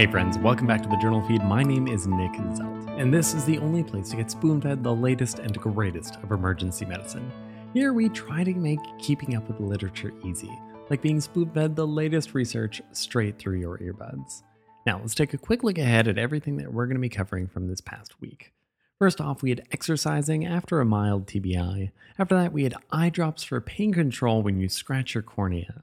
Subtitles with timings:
[0.00, 1.46] Hey friends, welcome back to the JournalFeed.
[1.46, 4.82] My name is Nick Zelt, and this is the only place to get spoon fed
[4.82, 7.30] the latest and greatest of emergency medicine.
[7.74, 10.58] Here we try to make keeping up with the literature easy,
[10.88, 14.42] like being spoon fed the latest research straight through your earbuds.
[14.86, 17.46] Now, let's take a quick look ahead at everything that we're going to be covering
[17.46, 18.54] from this past week.
[18.98, 21.90] First off, we had exercising after a mild TBI.
[22.18, 25.82] After that, we had eye drops for pain control when you scratch your cornea.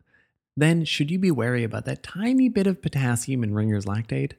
[0.60, 4.32] Then, should you be wary about that tiny bit of potassium in Ringer's lactate?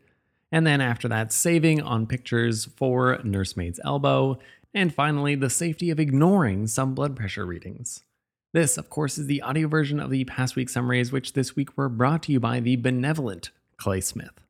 [0.50, 4.40] And then, after that, saving on pictures for nursemaid's elbow.
[4.74, 8.02] And finally, the safety of ignoring some blood pressure readings.
[8.52, 11.76] This, of course, is the audio version of the past week summaries, which this week
[11.76, 14.40] were brought to you by the benevolent Clay Smith.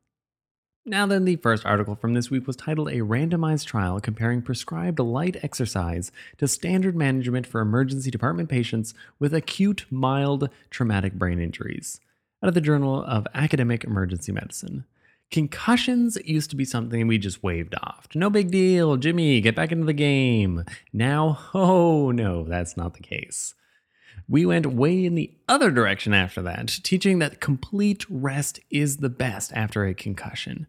[0.89, 4.97] Now, then, the first article from this week was titled A Randomized Trial Comparing Prescribed
[4.97, 12.01] Light Exercise to Standard Management for Emergency Department Patients with Acute Mild Traumatic Brain Injuries,
[12.41, 14.83] out of the Journal of Academic Emergency Medicine.
[15.29, 18.07] Concussions used to be something we just waved off.
[18.15, 20.65] No big deal, Jimmy, get back into the game.
[20.91, 23.53] Now, oh no, that's not the case.
[24.27, 29.09] We went way in the other direction after that, teaching that complete rest is the
[29.09, 30.65] best after a concussion.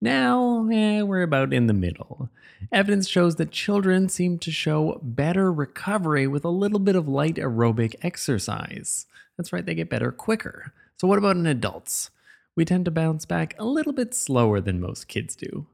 [0.00, 2.30] Now, eh, we're about in the middle.
[2.70, 7.36] Evidence shows that children seem to show better recovery with a little bit of light
[7.36, 9.06] aerobic exercise.
[9.36, 10.72] That's right, they get better quicker.
[10.96, 12.10] So, what about in adults?
[12.54, 15.66] We tend to bounce back a little bit slower than most kids do.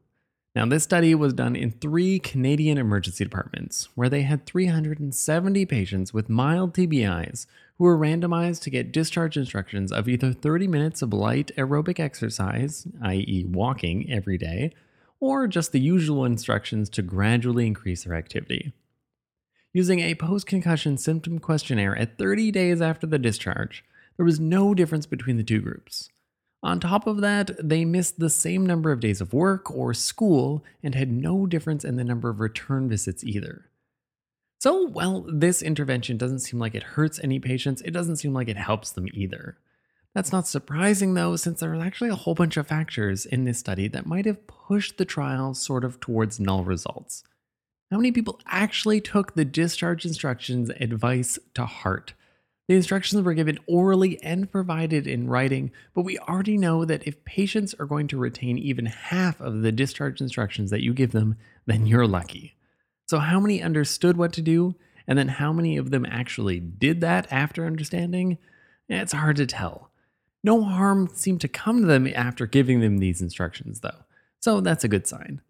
[0.54, 6.14] Now, this study was done in three Canadian emergency departments, where they had 370 patients
[6.14, 7.46] with mild TBIs
[7.78, 12.86] who were randomized to get discharge instructions of either 30 minutes of light aerobic exercise,
[13.02, 14.72] i.e., walking, every day,
[15.20, 18.72] or just the usual instructions to gradually increase their activity.
[19.72, 23.84] Using a post concussion symptom questionnaire at 30 days after the discharge,
[24.16, 26.10] there was no difference between the two groups.
[26.62, 30.64] On top of that, they missed the same number of days of work or school
[30.82, 33.68] and had no difference in the number of return visits either.
[34.64, 38.48] So, well, this intervention doesn't seem like it hurts any patients, it doesn't seem like
[38.48, 39.58] it helps them either.
[40.14, 43.58] That's not surprising though, since there are actually a whole bunch of factors in this
[43.58, 47.24] study that might have pushed the trial sort of towards null results.
[47.90, 52.14] How many people actually took the discharge instructions advice to heart?
[52.66, 57.22] The instructions were given orally and provided in writing, but we already know that if
[57.26, 61.36] patients are going to retain even half of the discharge instructions that you give them,
[61.66, 62.56] then you're lucky.
[63.06, 64.76] So, how many understood what to do,
[65.06, 68.38] and then how many of them actually did that after understanding?
[68.88, 69.90] It's hard to tell.
[70.42, 74.04] No harm seemed to come to them after giving them these instructions, though,
[74.40, 75.40] so that's a good sign.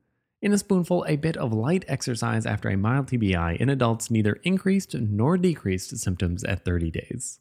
[0.43, 4.35] In a spoonful, a bit of light exercise after a mild TBI in adults neither
[4.43, 7.41] increased nor decreased symptoms at 30 days.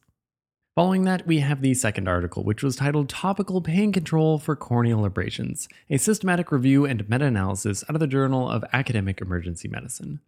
[0.75, 5.05] Following that, we have the second article, which was titled Topical Pain Control for Corneal
[5.05, 10.19] Abrasions, a systematic review and meta analysis out of the Journal of Academic Emergency Medicine.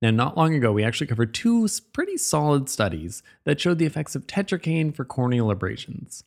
[0.00, 4.14] Now, not long ago, we actually covered two pretty solid studies that showed the effects
[4.14, 6.22] of tetracaine for corneal abrasions.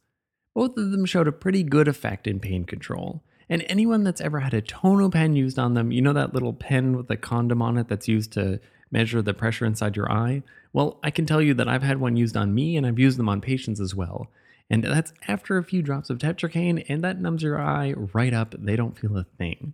[0.54, 4.42] Both of them showed a pretty good effect in pain control, and anyone that's ever
[4.42, 7.62] had a tono pen used on them, you know that little pen with a condom
[7.62, 8.60] on it that's used to
[8.92, 10.44] measure the pressure inside your eye?
[10.74, 13.18] Well, I can tell you that I've had one used on me and I've used
[13.18, 14.30] them on patients as well.
[14.70, 18.56] And that's after a few drops of tetracaine, and that numbs your eye right up.
[18.58, 19.74] They don't feel a thing.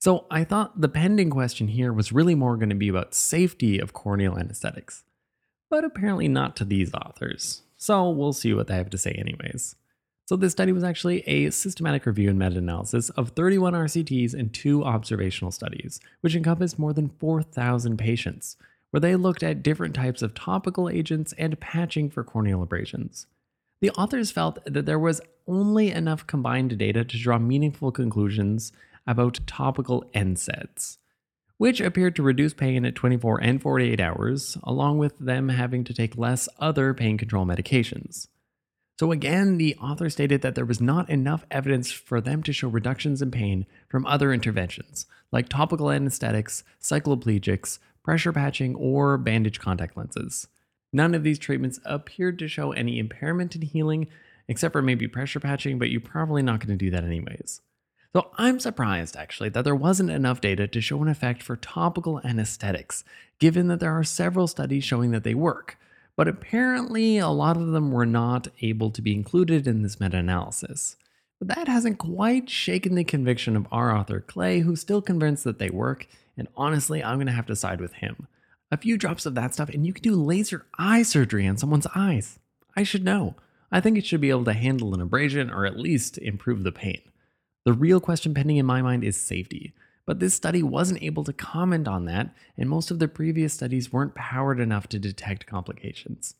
[0.00, 3.78] So I thought the pending question here was really more going to be about safety
[3.78, 5.04] of corneal anesthetics,
[5.70, 7.62] but apparently not to these authors.
[7.76, 9.76] So we'll see what they have to say, anyways.
[10.26, 14.54] So, this study was actually a systematic review and meta analysis of 31 RCTs and
[14.54, 18.56] two observational studies, which encompassed more than 4,000 patients,
[18.90, 23.26] where they looked at different types of topical agents and patching for corneal abrasions.
[23.82, 28.72] The authors felt that there was only enough combined data to draw meaningful conclusions
[29.06, 30.96] about topical NSAIDs,
[31.58, 35.92] which appeared to reduce pain at 24 and 48 hours, along with them having to
[35.92, 38.28] take less other pain control medications.
[38.98, 42.68] So, again, the author stated that there was not enough evidence for them to show
[42.68, 49.96] reductions in pain from other interventions, like topical anesthetics, cycloplegics, pressure patching, or bandage contact
[49.96, 50.46] lenses.
[50.92, 54.06] None of these treatments appeared to show any impairment in healing,
[54.46, 57.62] except for maybe pressure patching, but you're probably not going to do that anyways.
[58.12, 62.20] So I'm surprised actually that there wasn't enough data to show an effect for topical
[62.22, 63.02] anesthetics,
[63.40, 65.76] given that there are several studies showing that they work,
[66.16, 70.18] but apparently a lot of them were not able to be included in this meta
[70.18, 70.96] analysis.
[71.38, 75.58] But that hasn't quite shaken the conviction of our author Clay, who's still convinced that
[75.58, 76.06] they work,
[76.36, 78.28] and honestly, I'm gonna have to side with him.
[78.70, 81.86] A few drops of that stuff, and you can do laser eye surgery on someone's
[81.94, 82.38] eyes.
[82.76, 83.36] I should know.
[83.70, 86.72] I think it should be able to handle an abrasion or at least improve the
[86.72, 87.00] pain.
[87.64, 89.74] The real question pending in my mind is safety.
[90.06, 93.92] But this study wasn't able to comment on that, and most of the previous studies
[93.92, 96.34] weren't powered enough to detect complications.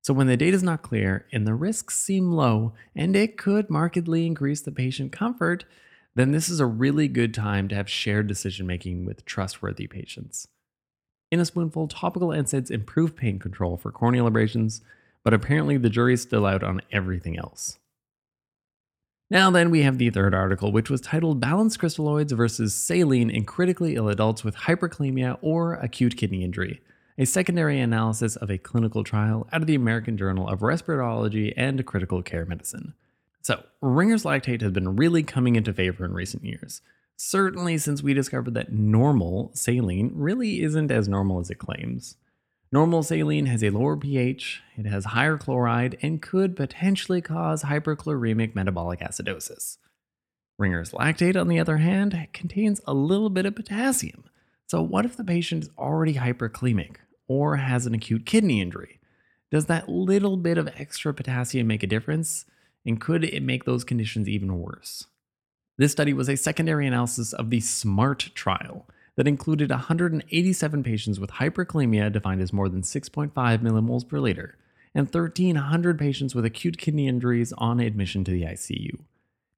[0.00, 3.68] So, when the data is not clear and the risks seem low, and it could
[3.68, 5.66] markedly increase the patient comfort,
[6.14, 10.48] then this is a really good time to have shared decision making with trustworthy patients.
[11.30, 14.80] In a spoonful, topical NSAIDs improve pain control for corneal abrasions,
[15.22, 17.78] but apparently the jury is still out on everything else.
[19.30, 23.44] Now, then, we have the third article, which was titled Balanced Crystalloids versus Saline in
[23.44, 26.80] Critically Ill Adults with Hyperkalemia or Acute Kidney Injury,
[27.18, 31.84] a secondary analysis of a clinical trial out of the American Journal of Respirology and
[31.84, 32.94] Critical Care Medicine.
[33.42, 36.80] So, Ringer's lactate has been really coming into favor in recent years.
[37.18, 42.16] Certainly since we discovered that normal saline really isn't as normal as it claims.
[42.70, 48.54] Normal saline has a lower pH, it has higher chloride, and could potentially cause hyperchloremic
[48.54, 49.78] metabolic acidosis.
[50.58, 54.24] Ringer's lactate, on the other hand, contains a little bit of potassium.
[54.66, 59.00] So, what if the patient is already hyperkalemic or has an acute kidney injury?
[59.50, 62.44] Does that little bit of extra potassium make a difference?
[62.84, 65.06] And could it make those conditions even worse?
[65.78, 68.86] This study was a secondary analysis of the SMART trial,
[69.18, 74.56] that included 187 patients with hyperkalemia defined as more than 6.5 millimoles per liter,
[74.94, 79.00] and 1,300 patients with acute kidney injuries on admission to the ICU.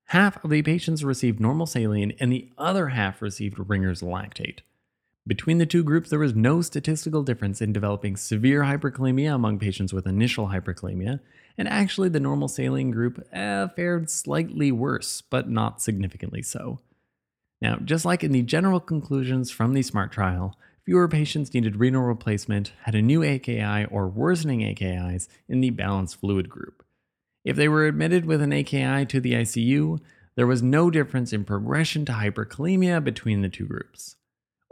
[0.07, 4.61] Half of the patients received normal saline, and the other half received Ringer's lactate.
[5.27, 9.93] Between the two groups, there was no statistical difference in developing severe hyperkalemia among patients
[9.93, 11.21] with initial hyperkalemia,
[11.59, 16.81] and actually, the normal saline group eh, fared slightly worse, but not significantly so.
[17.61, 22.03] Now, just like in the general conclusions from the SMART trial, fewer patients needed renal
[22.03, 26.85] replacement, had a new AKI or worsening AKIs in the balanced fluid group.
[27.45, 30.01] If they were admitted with an AKI to the ICU,
[30.37, 34.17] there was no difference in progression to hyperkalemia between the two groups.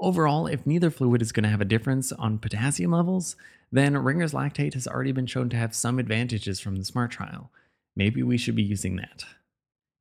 [0.00, 3.36] Overall, if neither fluid is going to have a difference on potassium levels,
[3.70, 7.50] then Ringer's lactate has already been shown to have some advantages from the SMART trial.
[7.96, 9.24] Maybe we should be using that.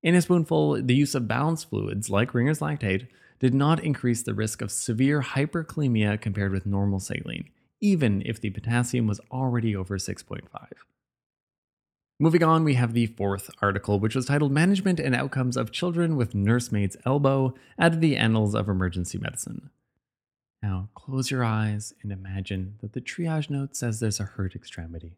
[0.07, 3.07] In a spoonful, the use of balanced fluids like Ringer's lactate
[3.39, 7.49] did not increase the risk of severe hyperkalemia compared with normal saline,
[7.81, 10.43] even if the potassium was already over 6.5.
[12.21, 16.15] Moving on, we have the fourth article, which was titled Management and Outcomes of Children
[16.15, 19.71] with Nursemaid's Elbow of the Annals of Emergency Medicine.
[20.63, 25.17] Now, close your eyes and imagine that the triage note says there's a hurt extremity.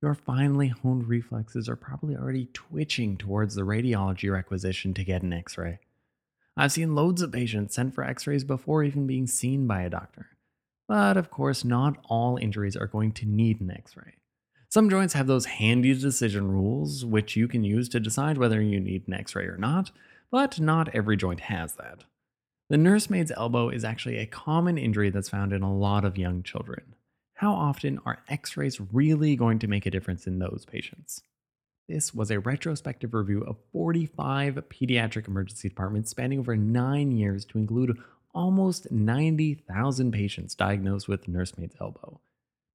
[0.00, 5.32] Your finely honed reflexes are probably already twitching towards the radiology requisition to get an
[5.32, 5.80] x ray.
[6.56, 9.90] I've seen loads of patients sent for x rays before even being seen by a
[9.90, 10.28] doctor.
[10.86, 14.14] But of course, not all injuries are going to need an x ray.
[14.68, 18.78] Some joints have those handy decision rules, which you can use to decide whether you
[18.78, 19.90] need an x ray or not,
[20.30, 22.04] but not every joint has that.
[22.68, 26.44] The nursemaid's elbow is actually a common injury that's found in a lot of young
[26.44, 26.94] children
[27.38, 31.22] how often are x rays really going to make a difference in those patients?
[31.88, 37.58] This was a retrospective review of 45 pediatric emergency departments spanning over nine years to
[37.58, 37.96] include
[38.34, 42.20] almost 90,000 patients diagnosed with nursemaid's elbow.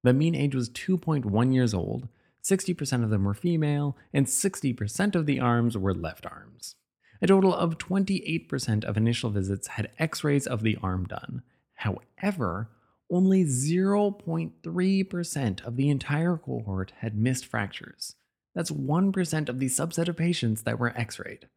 [0.01, 2.07] The mean age was 2.1 years old,
[2.41, 6.75] 60% of them were female, and 60% of the arms were left arms.
[7.21, 11.43] A total of 28% of initial visits had x rays of the arm done.
[11.75, 12.69] However,
[13.09, 18.15] only 0.3% of the entire cohort had missed fractures.
[18.55, 21.47] That's 1% of the subset of patients that were x rayed.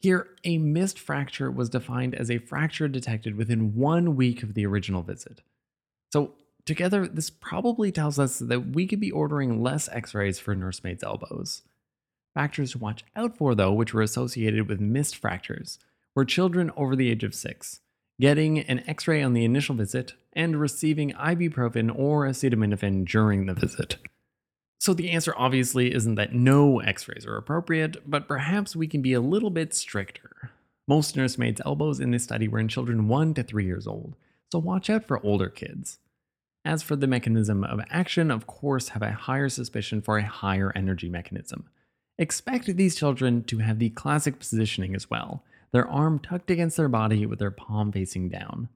[0.00, 4.64] Here, a missed fracture was defined as a fracture detected within one week of the
[4.64, 5.40] original visit.
[6.12, 6.34] So,
[6.64, 11.02] together, this probably tells us that we could be ordering less x rays for nursemaids'
[11.02, 11.62] elbows.
[12.34, 15.80] Factors to watch out for, though, which were associated with missed fractures,
[16.14, 17.80] were children over the age of six,
[18.20, 23.54] getting an x ray on the initial visit, and receiving ibuprofen or acetaminophen during the
[23.54, 23.96] visit.
[24.80, 29.02] So the answer obviously isn't that no x rays are appropriate, but perhaps we can
[29.02, 30.50] be a little bit stricter.
[30.86, 34.14] Most nursemaids' elbows in this study were in children 1 to 3 years old,
[34.50, 35.98] so watch out for older kids.
[36.64, 40.72] As for the mechanism of action, of course, have a higher suspicion for a higher
[40.74, 41.68] energy mechanism.
[42.18, 46.88] Expect these children to have the classic positioning as well, their arm tucked against their
[46.88, 48.68] body with their palm facing down.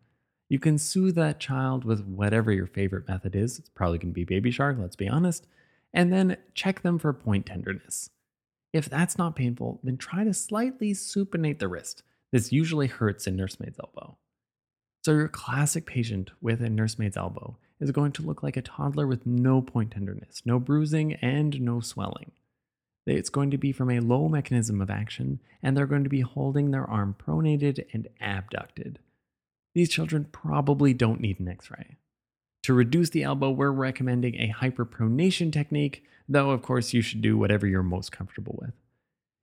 [0.49, 3.59] You can soothe that child with whatever your favorite method is.
[3.59, 5.47] It's probably going to be Baby Shark, let's be honest.
[5.95, 8.11] And then check them for point tenderness.
[8.73, 12.03] If that's not painful, then try to slightly supinate the wrist.
[12.33, 14.17] This usually hurts in nursemaid's elbow.
[15.05, 19.07] So, your classic patient with a nursemaid's elbow is going to look like a toddler
[19.07, 22.33] with no point tenderness, no bruising, and no swelling.
[23.07, 26.21] It's going to be from a low mechanism of action, and they're going to be
[26.21, 29.01] holding their arm pronated and abducted.
[29.75, 31.97] These children probably don't need an x ray.
[32.65, 37.37] To reduce the elbow, we're recommending a hyperpronation technique, though, of course, you should do
[37.37, 38.75] whatever you're most comfortable with.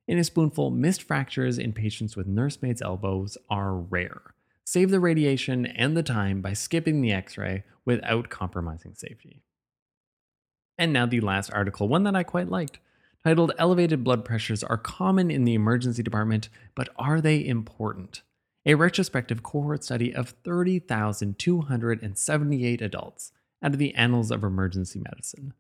[0.07, 4.33] In a spoonful, missed fractures in patients with nursemaids' elbows are rare.
[4.63, 9.41] Save the radiation and the time by skipping the x ray without compromising safety.
[10.77, 12.79] And now, the last article, one that I quite liked,
[13.23, 18.21] titled Elevated Blood Pressures Are Common in the Emergency Department, but Are They Important?
[18.65, 23.31] a retrospective cohort study of 30,278 adults
[23.63, 25.53] out of the Annals of Emergency Medicine.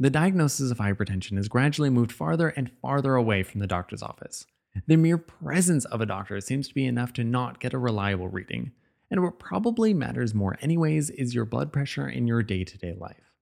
[0.00, 4.46] The diagnosis of hypertension has gradually moved farther and farther away from the doctor's office.
[4.88, 8.28] The mere presence of a doctor seems to be enough to not get a reliable
[8.28, 8.72] reading,
[9.10, 12.94] and what probably matters more, anyways, is your blood pressure in your day to day
[12.98, 13.33] life.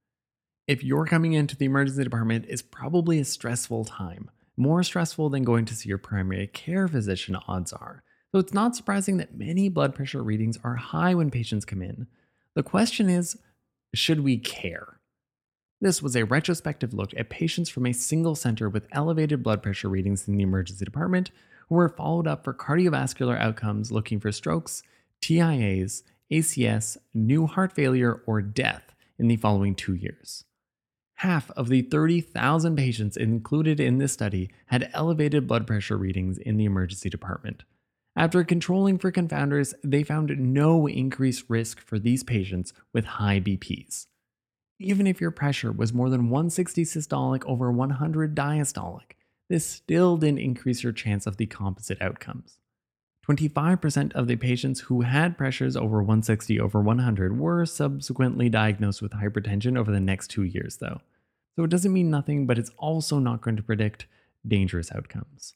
[0.67, 5.43] If you're coming into the emergency department, it's probably a stressful time, more stressful than
[5.43, 8.03] going to see your primary care physician, odds are
[8.33, 12.07] so it's not surprising that many blood pressure readings are high when patients come in.
[12.55, 13.39] The question is
[13.95, 15.01] should we care?
[15.83, 19.89] This was a retrospective look at patients from a single center with elevated blood pressure
[19.89, 21.31] readings in the emergency department
[21.69, 24.83] who were followed up for cardiovascular outcomes looking for strokes,
[25.21, 30.45] TIAs, ACS, new heart failure, or death in the following two years.
[31.23, 36.57] Half of the 30,000 patients included in this study had elevated blood pressure readings in
[36.57, 37.63] the emergency department.
[38.17, 44.09] After controlling for confounders, they found no increased risk for these patients with high BPs.
[44.81, 49.13] Even if your pressure was more than 160 systolic over 100 diastolic,
[49.49, 52.59] this still didn't increase your chance of the composite outcomes.
[53.29, 59.13] 25% of the patients who had pressures over 160 over 100 were subsequently diagnosed with
[59.13, 61.01] hypertension over the next two years, though.
[61.57, 64.07] So it doesn't mean nothing, but it's also not going to predict
[64.47, 65.55] dangerous outcomes.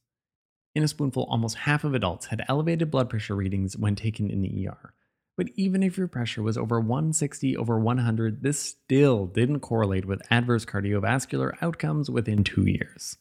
[0.75, 4.43] In a spoonful, almost half of adults had elevated blood pressure readings when taken in
[4.43, 4.93] the ER.
[5.37, 10.23] But even if your pressure was over 160 over 100, this still didn't correlate with
[10.31, 13.17] adverse cardiovascular outcomes within two years.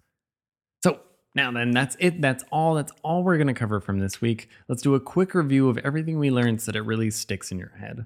[0.84, 1.00] So,
[1.34, 2.22] now then, that's it.
[2.22, 2.76] That's all.
[2.76, 4.50] That's all we're going to cover from this week.
[4.70, 7.60] Let's do a quick review of everything we learned so that it really sticks in
[7.60, 8.06] your head.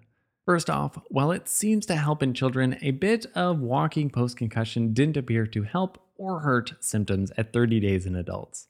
[0.49, 4.93] First off, while it seems to help in children, a bit of walking post concussion
[4.93, 8.65] didn't appear to help or hurt symptoms at 30 days in adults.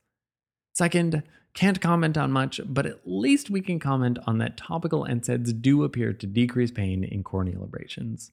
[0.74, 5.62] Second, can't comment on much, but at least we can comment on that topical NSAIDs
[5.62, 8.32] do appear to decrease pain in corneal abrasions.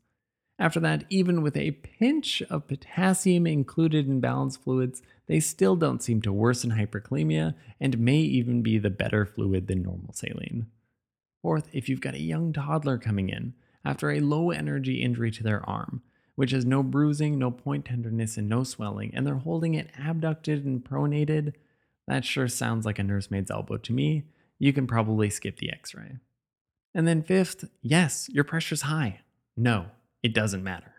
[0.58, 6.02] After that, even with a pinch of potassium included in balanced fluids, they still don't
[6.02, 10.66] seem to worsen hyperkalemia and may even be the better fluid than normal saline.
[11.46, 15.44] Fourth, if you've got a young toddler coming in after a low energy injury to
[15.44, 16.02] their arm,
[16.34, 20.64] which has no bruising, no point tenderness, and no swelling, and they're holding it abducted
[20.64, 21.52] and pronated,
[22.08, 24.24] that sure sounds like a nursemaid's elbow to me.
[24.58, 26.16] You can probably skip the x ray.
[26.96, 29.20] And then, fifth, yes, your pressure's high.
[29.56, 29.86] No,
[30.24, 30.94] it doesn't matter.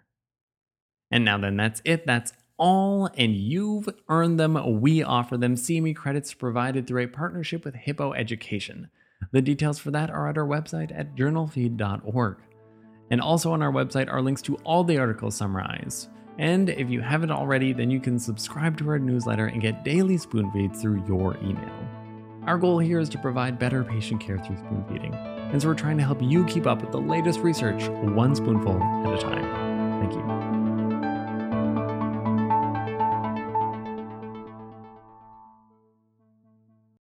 [1.12, 2.08] And now, then, that's it.
[2.08, 4.80] That's all, and you've earned them.
[4.80, 8.90] We offer them CME credits provided through a partnership with Hippo Education.
[9.32, 12.38] The details for that are at our website at journalfeed.org.
[13.10, 16.10] And also on our website are links to all the articles summarized.
[16.40, 20.18] And if you haven't already, then you can subscribe to our newsletter and get daily
[20.18, 21.88] spoon feeds through your email.
[22.48, 25.76] Our goal here is to provide better patient care through spoon feeding, and so we're
[25.76, 30.00] trying to help you keep up with the latest research one spoonful at a time.
[30.00, 30.47] Thank you.